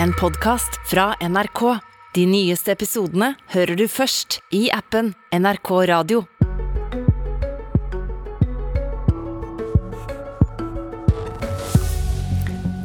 [0.00, 1.60] En podkast fra NRK.
[2.14, 6.22] De nyeste episodene hører du først i appen NRK Radio.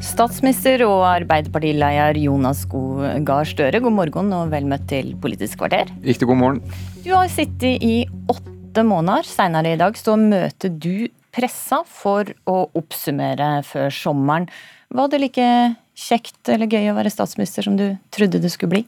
[0.04, 5.92] Statsminister og Arbeiderpartileder Jonas Gahr Støre, god morgen og vel møtt til Politisk kvarter.
[6.03, 6.62] Riktig god morgen.
[7.05, 9.24] Du har sittet i åtte måneder.
[9.24, 14.51] Senere i dag så møter du pressa for å oppsummere før sommeren.
[14.92, 15.51] Var det like
[15.97, 18.83] kjekt eller gøy å være statsminister som du trodde det skulle bli?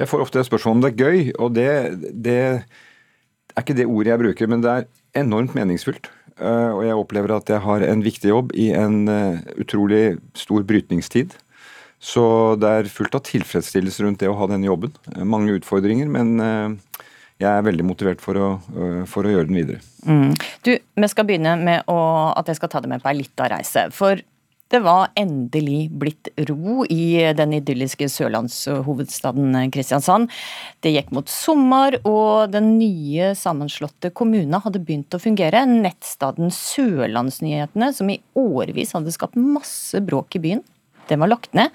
[0.00, 1.68] Jeg får ofte spørsmål om det er gøy, og det,
[2.12, 4.90] det er ikke det ordet jeg bruker, men det er
[5.22, 6.10] enormt meningsfullt.
[6.40, 10.64] Eh, og jeg opplever at jeg har en viktig jobb i en eh, utrolig stor
[10.68, 11.36] brytningstid.
[12.02, 12.24] Så
[12.58, 14.94] det er fullt av tilfredsstillelse rundt det å ha denne jobben.
[15.12, 16.34] Eh, mange utfordringer, men
[17.42, 18.48] jeg er veldig motivert for å,
[19.10, 19.80] for å gjøre den videre.
[20.06, 20.34] Mm.
[20.62, 21.98] Du, Vi skal begynne med å,
[22.38, 23.88] at jeg skal ta deg med på ei lita reise.
[23.94, 24.20] For
[24.72, 30.30] det var endelig blitt ro i den idylliske sørlandshovedstaden Kristiansand.
[30.80, 35.66] Det gikk mot sommer, og den nye sammenslåtte kommunen hadde begynt å fungere.
[35.68, 40.64] Nettstaden Sørlandsnyhetene, som i årevis hadde skapt masse bråk i byen,
[41.10, 41.68] den var lagt ned.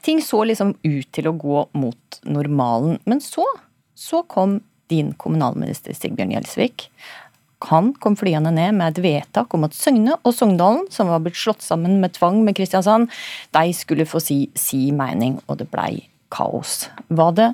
[0.00, 2.96] Ting så liksom ut til å gå mot normalen.
[3.04, 3.44] Men så,
[3.92, 6.88] så kom din kommunalminister Sigbjørn Gjelsvik.
[7.66, 11.38] Han kom flyende ned med et vedtak om at Søgne og Sogndalen, som var blitt
[11.38, 13.10] slått sammen med tvang med Kristiansand,
[13.56, 16.86] de skulle få si si mening, og det blei kaos.
[17.08, 17.48] Var det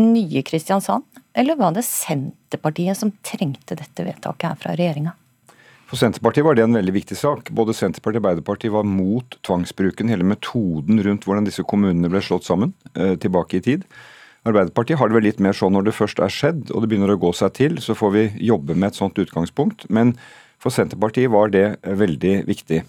[0.00, 1.04] nye Kristiansand,
[1.36, 5.12] eller var det Senterpartiet som trengte dette vedtaket her fra regjeringa?
[5.90, 7.48] For Senterpartiet var det en veldig viktig sak.
[7.50, 12.46] Både Senterpartiet og Arbeiderpartiet var mot tvangsbruken, hele metoden rundt hvordan disse kommunene ble slått
[12.46, 13.86] sammen eh, tilbake i tid.
[14.48, 17.12] Arbeiderpartiet har det vel litt mer sånn når det først er skjedd og det begynner
[17.12, 19.84] å gå seg til, så får vi jobbe med et sånt utgangspunkt.
[19.92, 20.14] Men
[20.60, 22.82] for Senterpartiet var det eh, veldig viktig.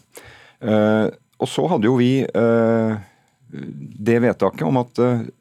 [0.61, 1.09] Uh,
[1.41, 2.93] og så hadde jo vi uh,
[3.51, 4.99] det vedtaket om at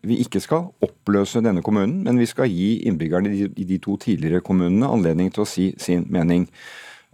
[0.08, 4.42] vi ikke skal oppløse denne kommunen, men vi skal gi innbyggerne i de, to tidligere
[4.42, 6.48] kommunene anledning til å si sin mening.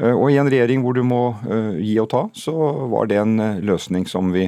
[0.00, 1.20] Og i en regjering hvor du må
[1.82, 2.54] gi og ta, så
[2.94, 4.46] var det en løsning som vi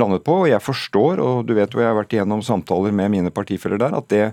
[0.00, 0.42] landet på.
[0.44, 3.80] Og jeg forstår, og du vet jo jeg har vært igjennom samtaler med mine partifeller
[3.80, 4.24] der, at det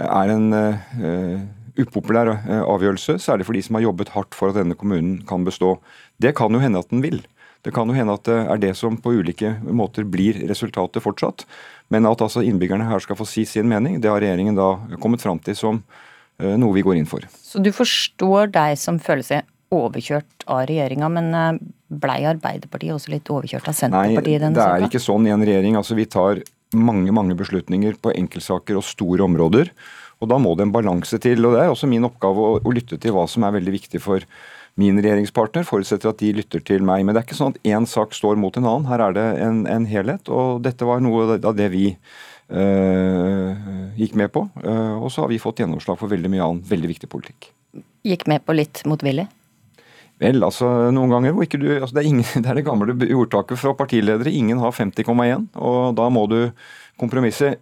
[0.00, 1.42] er en uh,
[1.80, 3.18] upopulær uh, avgjørelse.
[3.22, 5.76] Særlig for de som har jobbet hardt for at denne kommunen kan bestå.
[6.22, 7.20] Det kan jo hende at den vil.
[7.66, 11.44] Det kan jo hende at det er det som på ulike måter blir resultatet fortsatt.
[11.92, 15.20] Men at altså innbyggerne her skal få si sin mening, det har regjeringen da kommet
[15.20, 15.82] fram til som
[16.40, 17.26] noe vi går inn for.
[17.36, 19.42] Så du forstår deg som føler
[19.74, 21.60] overkjørt av regjeringa, men
[21.90, 24.66] blei Arbeiderpartiet også litt overkjørt av Senterpartiet i denne saken?
[24.66, 25.78] Nei, det er ikke sånn i en regjering.
[25.78, 26.42] Altså, vi tar
[26.76, 29.72] mange mange beslutninger på enkeltsaker og store områder.
[30.20, 31.44] Og Da må det en balanse til.
[31.46, 34.00] og Det er også min oppgave å, å lytte til hva som er veldig viktig
[34.00, 34.20] for
[34.76, 35.64] min regjeringspartner.
[35.64, 37.04] Forutsetter at de lytter til meg.
[37.04, 38.90] Men det er ikke sånn at én sak står mot en annen.
[38.90, 40.28] Her er det en, en helhet.
[40.28, 41.96] og Dette var noe av det vi
[42.52, 43.56] øh,
[43.96, 44.46] gikk med på.
[44.60, 47.50] Uh, og så har vi fått gjennomslag for veldig mye annen veldig viktig politikk.
[48.04, 49.26] Gikk med på litt motvillig?
[50.20, 52.96] Vel, altså noen ganger hvor ikke du altså, det, er ingen, det er det gamle
[53.16, 54.32] ordtaket fra partiledere.
[54.32, 56.40] Ingen har 50,1, og da må du
[57.00, 57.54] kompromisse.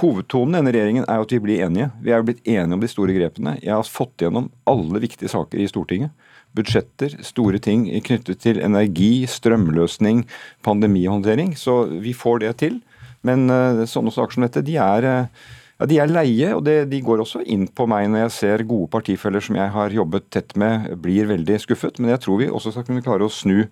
[0.00, 1.90] Hovedtonen i denne regjeringen er at vi blir enige.
[2.00, 3.58] Vi er jo blitt enige om de store grepene.
[3.60, 6.14] Jeg har fått gjennom alle viktige saker i Stortinget.
[6.56, 10.24] Budsjetter, store ting knyttet til energi, strømløsning,
[10.64, 11.52] pandemihåndtering.
[11.60, 12.80] Så vi får det til.
[13.24, 15.52] Men uh, sånne saker som dette, de er uh,
[15.82, 18.64] ja, De er leie, og det, de går også inn på meg når jeg ser
[18.68, 21.98] gode partifeller som jeg har jobbet tett med, blir veldig skuffet.
[21.98, 23.64] Men jeg tror vi også skal kunne klare å snu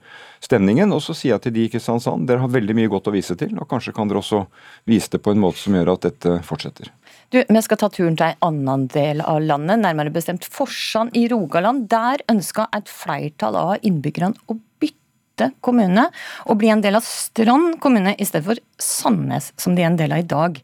[0.42, 0.90] stemningen.
[0.96, 3.36] Og så sier jeg til de i Kristiansand dere har veldig mye godt å vise
[3.38, 4.42] til, og kanskje kan dere også
[4.90, 6.90] vise det på en måte som gjør at dette fortsetter.
[7.30, 11.28] Du, Vi skal ta turen til en annen del av landet, nærmere bestemt Forsand i
[11.30, 11.86] Rogaland.
[11.92, 16.08] Der ønska et flertall av innbyggerne å bytte kommune
[16.50, 20.00] og bli en del av Strand kommune i stedet for Sandnes, som de er en
[20.00, 20.58] del av i dag.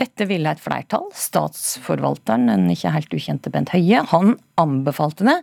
[0.00, 1.10] Dette ville et flertall.
[1.12, 5.36] Statsforvalteren, den ikke helt ukjente Bent Høie, han anbefalte det.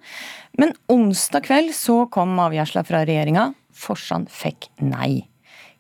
[0.58, 3.52] Men onsdag kveld så kom avgjørelsen fra regjeringa.
[3.78, 5.28] Forsand fikk nei.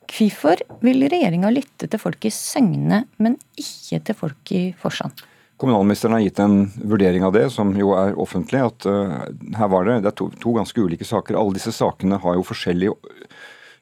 [0.08, 5.26] Hvorfor vil regjeringa lytte til folk i Søgne, men ikke til folk i Forsand?
[5.58, 8.62] Kommunalministeren har gitt en vurdering av det, som jo er offentlig.
[8.62, 9.26] at uh,
[9.58, 11.36] her var Det det er to, to, ganske ulike saker.
[11.36, 12.94] Alle disse sakene har jo forskjellige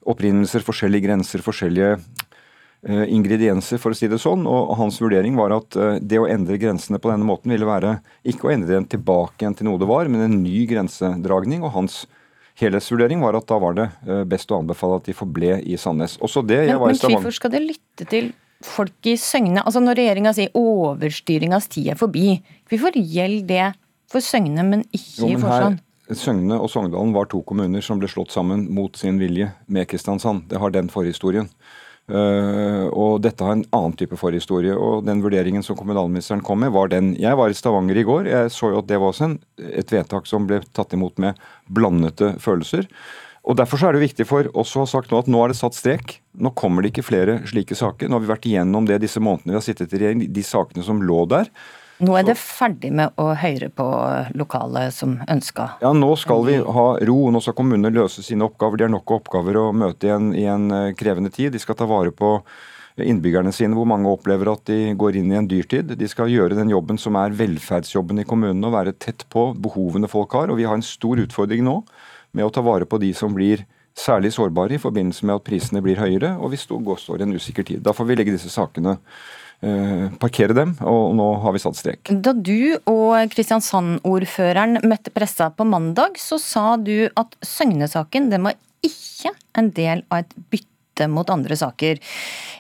[0.08, 1.98] opprinnelser, forskjellige grenser, forskjellige
[2.86, 4.46] ingredienser, for å si det sånn.
[4.50, 7.98] Og hans vurdering var at eh, det å endre grensene på denne måten ville være
[8.28, 11.66] ikke å endre den tilbake igjen til noe det var, men en ny grensedragning.
[11.66, 12.04] Og hans
[12.62, 16.20] helhetsvurdering var at da var det eh, best å anbefale at de forble i Sandnes.
[16.24, 18.30] Også det, men, men hvorfor skal det lytte til
[18.66, 19.64] folk i Søgne?
[19.66, 22.38] Altså Når regjeringa sier overstyringas tid er forbi,
[22.70, 23.66] hvorfor gjelder det
[24.14, 25.82] for Søgne, men ikke jo, men i Forsand?
[26.14, 30.46] Søgne og Sogndalen var to kommuner som ble slått sammen mot sin vilje med Kristiansand.
[30.52, 31.50] Det har den forhistorien.
[32.06, 34.76] Uh, og dette har en annen type forhistorie.
[34.78, 37.14] og Den vurderingen som kommunalministeren kom med, var den.
[37.18, 38.30] Jeg var i Stavanger i går.
[38.30, 41.40] Jeg så jo at det var også en, et vedtak som ble tatt imot med
[41.66, 42.86] blandede følelser.
[43.46, 45.54] Og Derfor så er det viktig for oss å ha sagt nå at nå er
[45.54, 46.20] det satt strek.
[46.34, 48.10] Nå kommer det ikke flere slike saker.
[48.10, 50.86] Nå har vi vært igjennom det disse månedene vi har sittet i regjering, de sakene
[50.86, 51.52] som lå der.
[52.04, 53.86] Nå er det ferdig med å høre på
[54.36, 55.78] lokale som ønska?
[55.84, 57.18] Ja, nå skal vi ha ro.
[57.32, 58.82] Nå skal kommunene løse sine oppgaver.
[58.82, 61.54] De har nok oppgaver å møte i en, i en eh, krevende tid.
[61.56, 62.38] De skal ta vare på
[63.00, 65.96] innbyggerne sine, hvor mange opplever at de går inn i en dyrtid.
[66.00, 70.12] De skal gjøre den jobben som er velferdsjobben i kommunene, og være tett på behovene
[70.12, 70.52] folk har.
[70.52, 71.80] Og vi har en stor utfordring nå
[72.36, 73.64] med å ta vare på de som blir
[73.96, 77.64] særlig sårbare i forbindelse med at prisene blir høyere og vi står, i en usikker
[77.64, 77.82] tid.
[77.86, 78.98] Da får vi legge disse sakene
[79.64, 82.12] Eh, parkere dem, og nå har vi satt strek.
[82.12, 88.60] Da du og Kristiansand-ordføreren møtte pressa på mandag, så sa du at Søgne-saken den var
[88.86, 91.98] ikke en del av et bytte mot andre saker.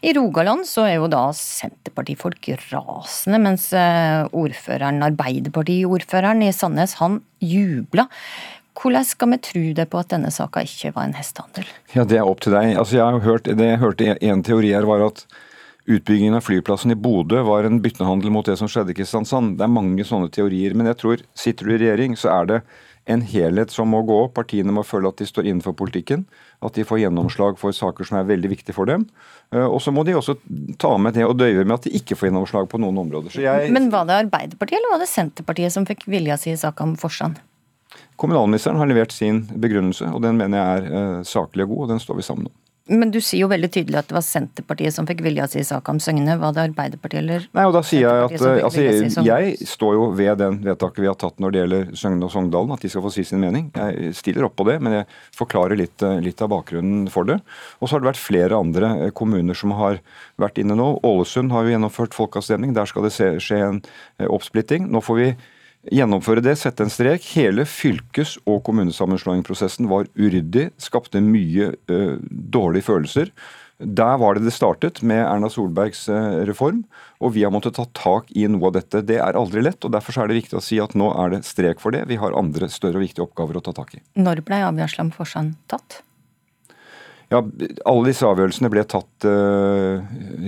[0.08, 7.20] I Rogaland så er jo da Senterpartifolk rasende, mens eh, ordføreren, Arbeiderparti-ordføreren i Sandnes, han
[7.44, 8.08] jubla.
[8.76, 11.68] Hvordan skal vi tro det på at denne saka ikke var en hestehandel?
[11.96, 12.76] Ja, Det er opp til deg.
[12.76, 15.26] Altså, jeg har hørt, Det jeg hørte en teori her var at
[15.86, 19.60] Utbyggingen av flyplassen i Bodø var en byttehandel mot det som skjedde i Kristiansand.
[19.60, 20.74] Det er mange sånne teorier.
[20.74, 22.58] Men jeg tror, sitter du i regjering, så er det
[23.06, 24.34] en helhet som må gå opp.
[24.40, 26.26] Partiene må føle at de står innenfor politikken.
[26.66, 29.06] At de får gjennomslag for saker som er veldig viktige for dem.
[29.54, 30.40] Eh, og så må de også
[30.82, 33.38] ta med det og døyve med at de ikke får gjennomslag på noen områder.
[33.46, 33.70] Jeg...
[33.76, 36.98] Men var det Arbeiderpartiet eller var det Senterpartiet som fikk vilja si i saka om
[36.98, 37.38] Forsand?
[38.22, 41.96] Kommunalministeren har levert sin begrunnelse, og den mener jeg er uh, saklig og god, og
[41.96, 42.56] den står vi sammen om.
[42.86, 45.66] Men du sier jo veldig tydelig at det var Senterpartiet som fikk vilja si i
[45.66, 46.36] saka om Søgne.
[46.38, 48.36] Var det Arbeiderpartiet eller Nei, og da sier Jeg at
[48.68, 52.28] altså, si jeg står jo ved den vedtaket vi har tatt når det gjelder Søgne
[52.28, 53.72] og Sogndalen, at de skal få si sin mening.
[53.74, 57.40] Jeg stiller opp på det, men jeg forklarer litt, eh, litt av bakgrunnen for det.
[57.80, 59.98] Og så har det vært flere andre eh, kommuner som har
[60.42, 60.92] vært inne nå.
[61.10, 62.78] Ålesund har jo gjennomført folkeavstemning.
[62.78, 64.92] Der skal det skje en eh, oppsplitting.
[64.94, 65.32] Nå får vi
[65.94, 67.26] Gjennomføre det, sette en strek.
[67.36, 73.30] Hele fylkes- og kommunesammenslåingsprosessen var uryddig, skapte mye ø, dårlige følelser.
[73.78, 76.86] Der var det det startet, med Erna Solbergs uh, reform.
[77.20, 79.04] Og vi har måttet ta tak i noe av dette.
[79.04, 81.44] Det er aldri lett, og derfor er det viktig å si at nå er det
[81.46, 82.06] strek for det.
[82.08, 84.02] Vi har andre større og viktige oppgaver å ta tak i.
[84.16, 86.02] Når ble om Forsand tatt?
[87.34, 90.00] Ja, Alle disse avgjørelsene ble tatt uh,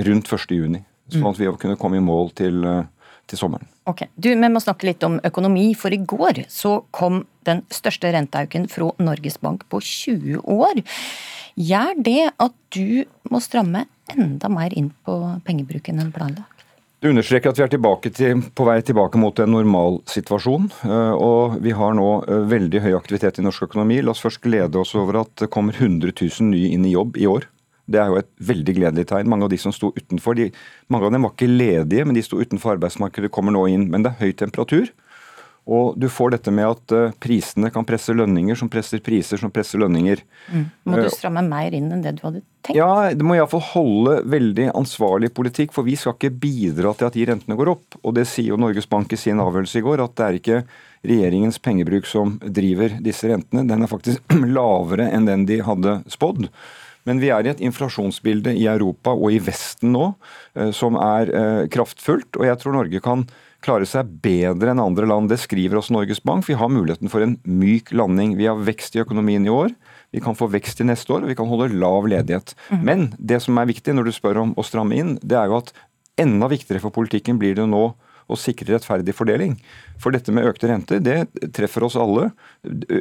[0.07, 0.79] rundt 1.6,
[1.11, 2.85] sånn at vi kunne komme i mål til uh,
[3.27, 3.67] til sommeren.
[3.89, 8.11] Ok, du, Vi må snakke litt om økonomi, for i går så kom den største
[8.15, 10.83] renteauken fra Norges Bank på 20 år.
[11.57, 16.57] Gjør det at du må stramme enda mer inn på pengebruken enn planlagt?
[16.97, 20.71] Det understreker at vi er til, på vei tilbake mot en normalsituasjon.
[20.87, 23.99] Eh, og vi har nå eh, veldig høy aktivitet i norsk økonomi.
[24.01, 27.19] La oss først glede oss over at det kommer 100 000 nye inn i jobb
[27.21, 27.45] i år.
[27.87, 29.29] Det er jo et veldig gledelig tegn.
[29.31, 30.49] Mange av de som sto utenfor, de,
[30.91, 33.87] mange av dem var ikke ledige, men de sto utenfor arbeidsmarkedet, kommer nå inn.
[33.93, 34.91] Men det er høy temperatur.
[35.67, 39.51] Og du får dette med at uh, prisene kan presse lønninger, som presser priser, som
[39.51, 40.21] presser lønninger.
[40.47, 40.63] Mm.
[40.87, 42.77] Må du eh, stramme mer inn enn det du hadde tenkt?
[42.77, 45.75] Ja, det må iallfall holde veldig ansvarlig politikk.
[45.75, 47.99] For vi skal ikke bidra til at de rentene går opp.
[47.99, 50.61] Og det sier jo Norges Bank i sin avgjørelse i går, at det er ikke
[51.07, 53.67] regjeringens pengebruk som driver disse rentene.
[53.67, 56.47] Den er faktisk lavere enn den de hadde spådd.
[57.07, 60.11] Men vi er i et inflasjonsbilde i Europa og i Vesten nå
[60.57, 62.35] eh, som er eh, kraftfullt.
[62.39, 63.25] Og jeg tror Norge kan
[63.63, 65.31] klare seg bedre enn andre land.
[65.31, 66.45] Det skriver også Norges Bank.
[66.47, 68.35] Vi har muligheten for en myk landing.
[68.37, 69.73] Vi har vekst i økonomien i år.
[70.13, 72.53] Vi kan få vekst i neste år, og vi kan holde lav ledighet.
[72.71, 72.83] Mm.
[72.87, 75.59] Men det som er viktig når du spør om å stramme inn, det er jo
[75.59, 75.73] at
[76.21, 77.89] enda viktigere for politikken blir det nå
[78.27, 79.55] og sikre rettferdig fordeling.
[79.97, 82.29] For dette med økte renter, det treffer oss alle.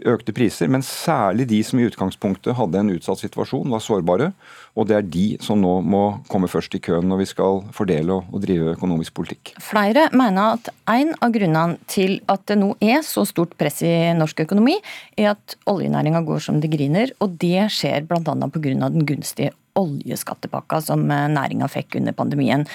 [0.08, 4.30] Økte priser, men særlig de som i utgangspunktet hadde en utsatt situasjon, var sårbare.
[4.76, 8.20] Og det er de som nå må komme først i køen når vi skal fordele
[8.20, 9.54] og, drive økonomisk politikk.
[9.64, 13.94] Flere mener at en av grunnene til at det nå er så stort press i
[14.16, 14.78] norsk økonomi,
[15.18, 18.20] er at oljenæringa går som det griner, og det skjer bl.a.
[18.22, 18.90] pga.
[18.92, 22.66] den gunstige oljeskattepakka som eh, næringa fikk under pandemien.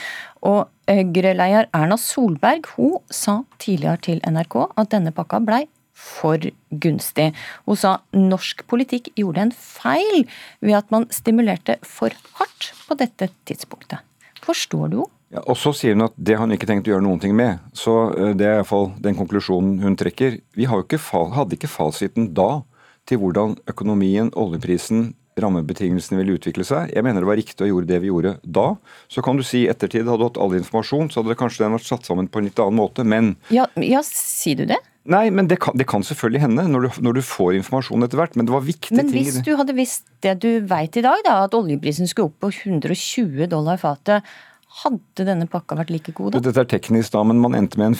[0.41, 5.63] Og Høyre-leder Erna Solberg hun sa tidligere til NRK at denne pakka blei
[6.01, 6.41] for
[6.83, 7.31] gunstig.
[7.69, 10.25] Hun sa norsk politikk gjorde en feil
[10.59, 14.01] ved at man stimulerte for hardt på dette tidspunktet.
[14.41, 15.17] Forstår du henne?
[15.31, 17.31] Ja, og så sier hun at det har hun ikke tenkt å gjøre noen ting
[17.37, 17.61] med.
[17.71, 20.41] Så eh, det er iallfall den konklusjonen hun trekker.
[20.59, 20.99] Vi ikke,
[21.37, 22.65] hadde ikke fasiten da
[23.07, 26.93] til hvordan økonomien, oljeprisen, rammebetingelsene ville utvikle seg.
[26.95, 28.67] Jeg mener det var riktig å gjøre det vi gjorde da.
[29.11, 31.65] Så kan du si i ettertid hadde du hatt all informasjon, så hadde det kanskje
[31.65, 34.79] den vært satt sammen på en litt annen måte, men Ja, ja sier du det?
[35.09, 38.19] Nei, men det kan, det kan selvfølgelig hende når du, når du, får informasjon etter
[38.19, 41.01] hvert, men det var viktige ting Men hvis du hadde visst det du veit i
[41.01, 44.27] dag, da, at oljeprisen skulle opp på 120 dollar fatet,
[44.81, 46.41] hadde denne pakka vært like god, da?
[46.47, 47.97] Dette er teknisk, da, men man endte med en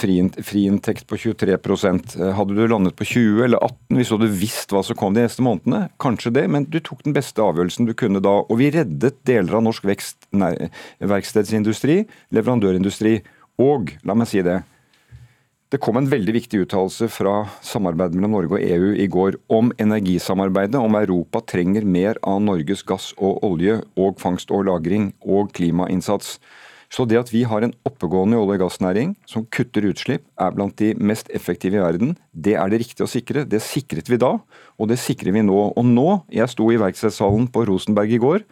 [0.48, 4.72] friinntekt på 23 eh, Hadde du landet på 20 eller 18 hvis du hadde visst
[4.72, 5.84] hva som kom de neste månedene?
[6.02, 8.38] Kanskje det, men du tok den beste avgjørelsen du kunne da.
[8.48, 10.54] Og vi reddet deler av norsk vekst, nei,
[11.04, 13.18] verkstedsindustri, leverandørindustri.
[13.62, 14.62] Og, la meg si det,
[15.72, 19.70] det kom en veldig viktig uttalelse fra samarbeidet mellom Norge og EU i går om
[19.80, 25.54] energisamarbeidet, om Europa trenger mer av Norges gass og olje og fangst og lagring og
[25.56, 26.36] klimainnsats.
[26.92, 30.76] Så det at vi har en oppegående olje- og gassnæring som kutter utslipp, er blant
[30.82, 33.46] de mest effektive i verden, det er det riktig å sikre.
[33.48, 34.34] Det sikret vi da,
[34.76, 35.70] og det sikrer vi nå.
[35.72, 38.44] Og nå, jeg sto i verkstedsalen på Rosenberg i går,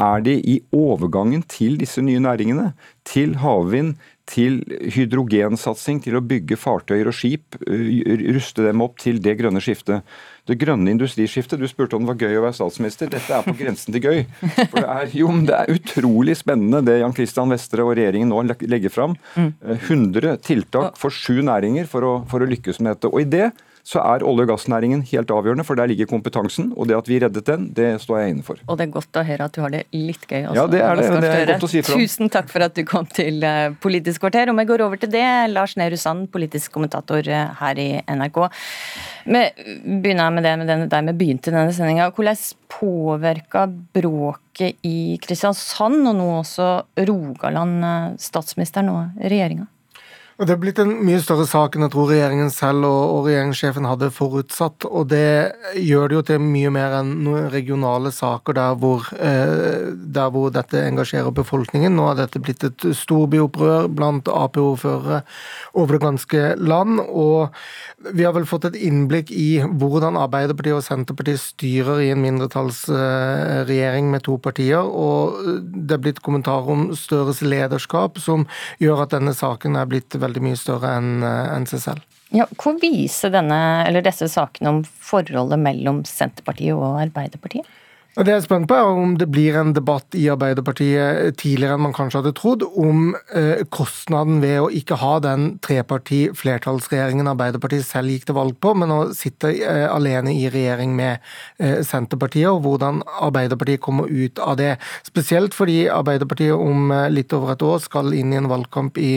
[0.00, 2.72] er de i overgangen til disse nye næringene,
[3.06, 3.94] til havvind,
[4.28, 4.62] til
[4.94, 7.58] hydrogensatsing, til å bygge fartøyer og skip,
[8.34, 10.06] ruste dem opp til det grønne skiftet.
[10.48, 13.12] Det grønne industriskiftet, du spurte om det var gøy å være statsminister.
[13.12, 14.24] Dette er på grensen til gøy.
[14.72, 18.42] For det er, jo, det er utrolig spennende det Jan Christian Vestre og regjeringen nå
[18.64, 19.18] legger fram.
[19.36, 23.12] 100 tiltak for sju næringer for å, for å lykkes med dette.
[23.12, 23.52] Og i det
[23.84, 26.70] så er olje- og gassnæringen helt avgjørende, for der ligger kompetansen.
[26.72, 28.60] Og det at vi reddet den, det står jeg inne for.
[28.64, 30.56] Og det er godt å høre at du har det litt gøy også.
[30.56, 31.10] Ja, det er det.
[31.20, 31.98] Det er godt å si fra.
[32.00, 34.48] Tusen takk for at du kom til eh, Politisk kvarter.
[34.48, 35.26] Om jeg går over til det.
[35.52, 38.40] Lars Nehru Sand, politisk kommentator eh, her i NRK.
[39.28, 39.44] Vi
[40.00, 42.08] begynner med det med den, der vi begynte denne sendinga.
[42.16, 42.40] Hvordan
[42.72, 46.72] påvirka bråket i Kristiansand, og nå også
[47.04, 49.68] Rogaland, eh, statsministeren og regjeringa?
[50.34, 53.84] Det er blitt en mye større sak enn jeg tror regjeringen selv og, og regjeringssjefen
[53.86, 54.82] hadde forutsatt.
[54.90, 59.92] Og det gjør det jo til mye mer enn noen regionale saker der hvor, eh,
[59.94, 61.94] der hvor dette engasjerer befolkningen.
[61.94, 65.20] Nå har dette blitt et storbyopprør blant Ap-ordførere
[65.78, 66.98] over det ganske land.
[67.06, 67.54] Og
[68.10, 74.10] vi har vel fått et innblikk i hvordan Arbeiderpartiet og Senterpartiet styrer i en mindretallsregjering
[74.10, 74.82] med to partier.
[74.82, 78.48] Og det er blitt kommentarer om Støres lederskap som
[78.82, 82.04] gjør at denne saken er blitt veldig mye større enn en seg selv.
[82.34, 83.58] Ja, hvor viser denne,
[84.02, 87.68] disse sakene om forholdet mellom Senterpartiet og Arbeiderpartiet?
[88.14, 91.82] Det jeg er spent på, er om det blir en debatt i Arbeiderpartiet tidligere enn
[91.88, 98.14] man kanskje hadde trodd, om eh, kostnaden ved å ikke ha den treparti-flertallsregjeringen Arbeiderpartiet selv
[98.14, 101.18] gikk til valg på, men å sitte eh, alene i regjering med
[101.58, 104.76] eh, Senterpartiet, og hvordan Arbeiderpartiet kommer ut av det.
[105.10, 109.14] Spesielt fordi Arbeiderpartiet om litt over et år skal inn i en valgkamp i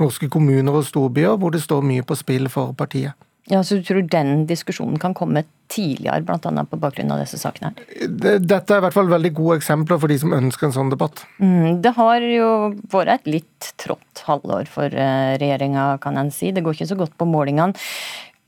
[0.00, 3.12] norske kommuner og storbyer, hvor det står mye på spill for partiet.
[3.48, 6.64] Ja, Så du tror den diskusjonen kan komme tidligere, bl.a.
[6.68, 7.72] på bakgrunn av disse sakene?
[8.08, 11.24] Dette er i hvert fall veldig gode eksempler for de som ønsker en sånn debatt.
[11.40, 12.50] Mm, det har jo
[12.92, 16.52] vært et litt trått halvår for eh, regjeringa, kan en si.
[16.52, 17.76] Det går ikke så godt på målingene.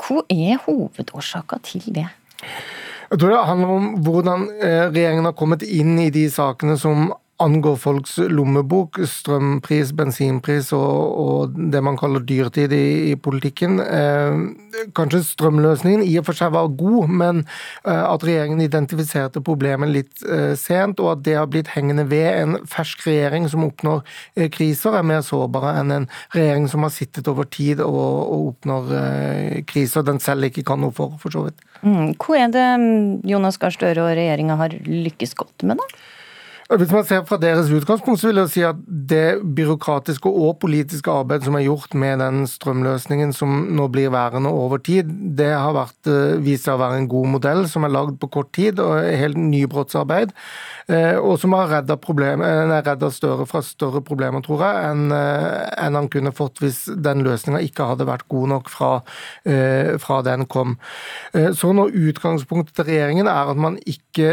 [0.00, 2.08] Hva er hovedårsaka til det?
[3.10, 7.10] Jeg tror det handler om hvordan eh, regjeringen har kommet inn i de sakene som
[7.40, 13.78] angår folks lommebok, strømpris, bensinpris og, og det man kaller dyrtid i, i politikken.
[13.80, 19.92] Eh, kanskje strømløsningen i og for seg var god, men eh, at regjeringen identifiserte problemet
[19.94, 24.04] litt eh, sent, og at det har blitt hengende ved en fersk regjering som oppnår
[24.36, 28.52] eh, kriser, er mer sårbare enn en regjering som har sittet over tid og, og
[28.52, 31.66] oppnår eh, kriser den selv ikke kan noe for, for så vidt.
[31.80, 32.14] Mm.
[32.20, 36.02] Hva er det mm, Jonas Gahr Støre og regjeringa har lykkes godt med, da?
[36.70, 41.10] Hvis man ser fra deres utgangspunkt, så vil jeg si at det byråkratiske og politiske
[41.10, 45.74] arbeidet som er gjort med den strømløsningen som nå blir værende over tid, det har
[45.74, 48.78] vært, eh, vist seg å være en god modell som er lagd på kort tid,
[48.78, 50.30] og helt nybrottsarbeid.
[50.86, 56.08] Eh, og som har redda, redda Støre fra større problemer, tror jeg, enn en han
[56.08, 59.02] kunne fått hvis den løsninga ikke hadde vært god nok fra,
[59.98, 60.78] fra den kom.
[61.32, 64.30] Så når utgangspunktet til regjeringen er at man ikke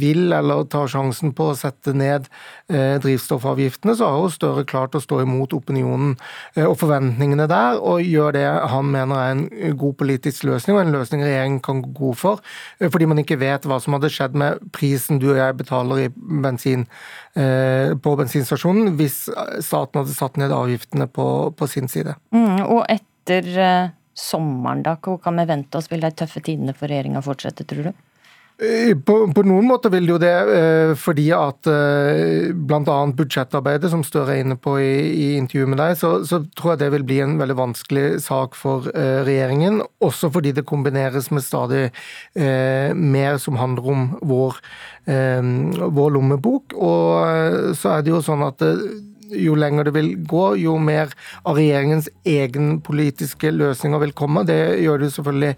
[0.00, 2.28] vil eller tar sjansen på på å sette ned
[2.70, 6.14] eh, drivstoffavgiftene, så har jo Støre klart å stå imot opinionen
[6.56, 10.84] eh, og forventningene der, og gjør det han mener er en god politisk løsning, og
[10.84, 12.44] en løsning regjeringen kan gå god for,
[12.80, 16.08] eh, fordi man ikke vet hva som hadde skjedd med prisen du og jeg betaler
[16.16, 16.86] bensin
[17.32, 19.14] på bensinstasjonen hvis
[19.64, 21.24] staten hadde satt ned avgiftene på,
[21.56, 22.12] på sin side.
[22.34, 23.48] Mm, og etter
[24.12, 25.88] sommeren, da, hva kan vi vente oss?
[25.88, 28.02] Vil de tøffe tidene for regjeringa fortsette, tror du?
[28.60, 32.98] Eh, på, på, noen måter vil det jo det, eh, fordi at eh, bl.a.
[33.16, 36.82] budsjettarbeidet, som Støre er inne på i, i intervjuet med deg, så, så, tror jeg
[36.84, 39.80] det vil bli en veldig vanskelig sak for regjeringen.
[40.04, 41.88] Også fordi det kombineres med stadig
[42.34, 44.58] mer som handler om vår,
[45.06, 46.76] vår lommebok.
[46.76, 48.62] Og så er det jo sånn at
[49.36, 51.12] jo lenger det vil gå, jo mer
[51.48, 54.44] av regjeringens egen politiske løsninger vil komme.
[54.48, 55.52] Det gjør det selvfølgelig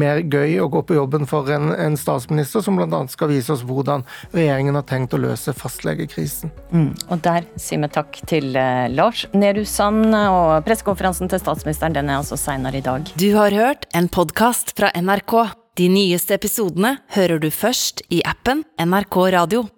[0.00, 3.02] mer gøy å gå på jobben for en, en statsminister som bl.a.
[3.12, 4.04] skal vise oss hvordan
[4.34, 6.52] regjeringen har tenkt å løse fastlegekrisen.
[6.74, 6.92] Mm.
[7.08, 12.10] Og der sier vi takk til uh, Lars Nehru Sand, og pressekonferansen til statsministeren den
[12.10, 13.10] er altså seinere i dag.
[13.20, 15.54] Du har hørt en podkast fra NRK.
[15.74, 19.64] De nyeste episodene hører du først i appen NRK Radio.